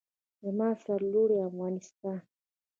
[0.43, 2.17] زما سرلوړی افغانستان.